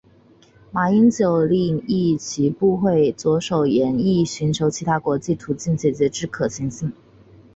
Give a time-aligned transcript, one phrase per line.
[0.71, 6.91] 马英九另亦请部会着手研议寻求其他国际途径解决之可行性。